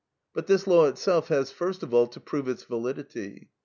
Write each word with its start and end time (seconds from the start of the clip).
But 0.33 0.47
this 0.47 0.65
law 0.65 0.87
itself 0.87 1.27
has 1.27 1.51
first 1.51 1.83
of 1.83 1.93
all 1.93 2.07
to 2.07 2.19
prove 2.19 2.47
its 2.47 2.63
validity. 2.63 3.49